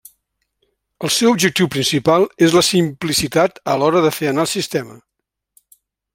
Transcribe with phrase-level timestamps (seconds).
[1.07, 4.99] El seu objectiu principal és la simplicitat a l'hora de fer anar el sistema.